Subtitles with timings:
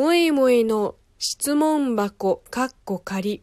[0.00, 3.42] もえもえの質問箱、かっこ仮。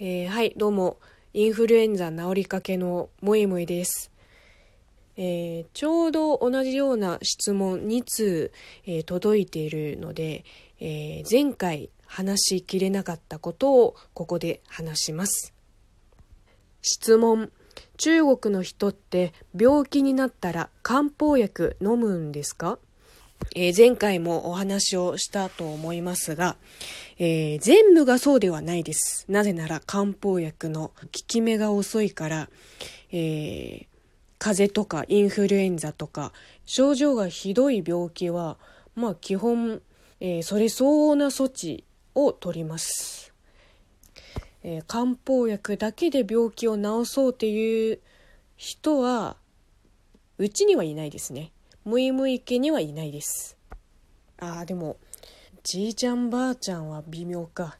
[0.00, 0.98] えー、はい、どうも、
[1.32, 4.10] インフルエンザ治りかけのもえもえです。
[5.16, 8.50] えー、ちょうど同じような質問2通、
[8.84, 10.44] えー、届いているので、
[10.80, 15.54] えー、前回話しきれなかったことをここで話します。
[16.82, 17.52] 質問。
[17.96, 22.80] 中国の人って病気になったら漢方薬飲むんですか？
[23.54, 26.56] えー、前回もお話をしたと思いますが、
[27.18, 29.26] えー、全部がそうではないです。
[29.28, 32.48] なぜなら漢方薬の効き目が遅いから、
[33.12, 33.86] えー、
[34.38, 36.32] 風邪とかインフルエンザとか
[36.66, 38.56] 症状がひどい病気は、
[38.94, 39.80] まあ基本、
[40.20, 43.32] えそれ相応な措置を取ります。
[44.62, 48.00] え漢方薬だけで病気を治そうっていう
[48.56, 49.36] 人は、
[50.38, 51.52] うちにはいないですね。
[51.84, 53.56] むいむい家にはいないです。
[54.38, 54.96] あーでも
[55.62, 57.78] じいちゃんばあちゃんは微妙か。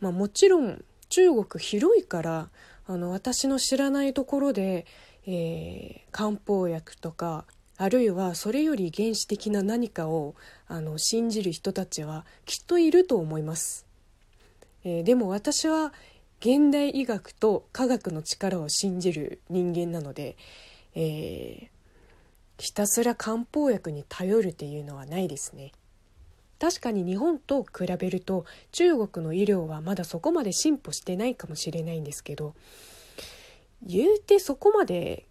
[0.00, 2.50] まあもちろん中国広いから
[2.86, 4.86] あの私の知らないところで、
[5.26, 7.44] えー、漢方薬とか
[7.76, 10.34] あるいはそれより原始的な何かを
[10.68, 13.86] あの信じる人たちはきっといると思います、
[14.84, 15.92] えー、でも私は
[16.40, 20.36] 現代医学と科学の力を信じる人間なので、
[20.94, 21.68] えー、
[22.58, 25.72] ひたすら漢方薬に頼るっていうのはないですね。
[26.58, 32.54] 確かに日本と比べると中国の医療はまだそこまで進歩してないかもしれないんですけど
[33.82, 35.26] 言うてそこまで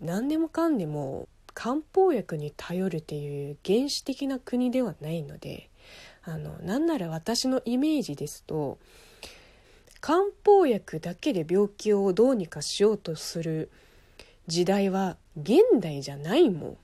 [0.00, 5.68] 何でもかんでも漢方薬に頼るっていう原始的な国ではないので
[6.22, 8.78] あのなんなら私のイメージですと
[10.00, 13.70] 漢方薬だけで病気をどうにかしようとする
[14.46, 16.76] 時代は現代じゃないもん。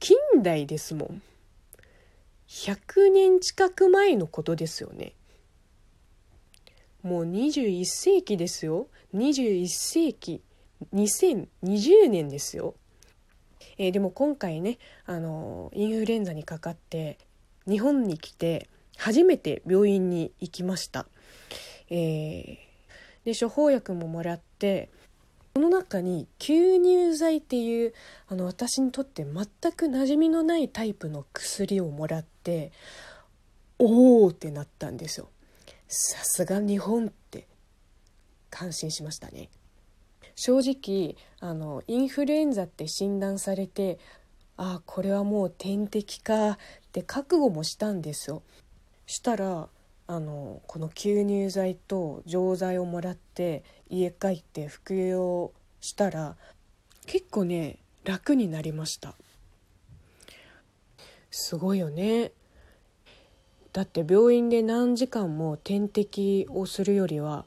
[0.00, 1.22] 近代ですもん。
[2.48, 5.12] 100年近く前のことですよね。
[7.02, 8.88] もう21世紀ですよ。
[9.14, 10.42] 21世紀。
[10.94, 12.74] 2020年ですよ、
[13.78, 17.18] えー、でも今回ねあのインフルエンザにかかって
[17.66, 21.06] 日本に来て初めて病院に行きました、
[21.90, 22.56] えー、
[23.24, 24.90] で処方薬ももらって
[25.58, 27.92] この中に吸入剤っていう
[28.28, 32.70] あの私にとって全く馴染みのないタイプの薬をもらって
[33.76, 35.28] おおってなったんですよ。
[35.88, 37.48] さすが日本って
[38.50, 39.48] 感心しましたね。
[40.36, 43.98] 正直あのインフルエンザって診断されて
[44.56, 46.58] ああこれはもう点滴かっ
[46.92, 48.44] て覚悟もしたんですよ。
[49.06, 49.68] したら
[50.10, 55.52] あのこの吸入剤と錠剤をもらって家帰って服用
[55.82, 56.34] したら
[57.04, 59.14] 結構ね楽になりました。
[61.30, 62.32] すごいよね。
[63.74, 67.44] だって病院で何時間も点滴をするよりは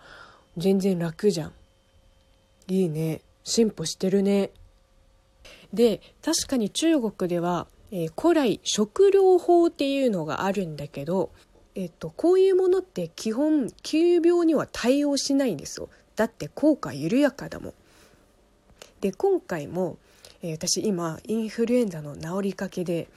[0.55, 1.53] 全然楽じゃん。
[2.67, 3.21] いいね。
[3.43, 4.51] 進歩してるね。
[5.73, 11.31] で確かに中国では、えー、古来食療法っていうのがあるんだけど
[11.75, 17.73] えっと、こういうものって基本急病には対応しないんですよだって効果緩やかだもん。
[18.99, 19.97] で今回も、
[20.43, 23.07] えー、私今インフルエンザの治りかけで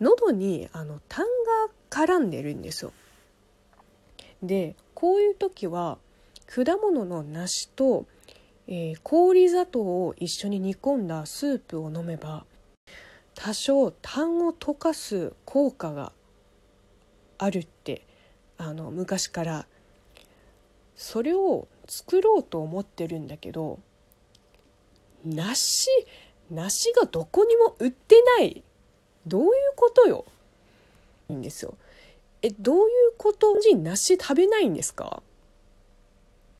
[0.00, 2.92] 喉にあの痰が絡んでるんですよ。
[4.42, 5.98] でこういう時は
[6.46, 8.06] 果物の梨と、
[8.66, 12.44] えー、氷砂糖を一緒に煮込んだスープを飲めば
[13.34, 16.12] 多少痰を溶かす効果が
[17.42, 18.02] あるって
[18.58, 19.66] あの昔から。
[20.94, 23.80] それを作ろうと思ってるんだけど
[25.24, 25.88] 梨
[26.50, 28.62] 梨がどこにも売ってない。
[29.26, 30.26] どういうことよ？
[31.30, 31.74] いいんですよ。
[32.42, 32.84] えどういう
[33.16, 33.56] こと？
[33.56, 35.22] に梨食べないんですか？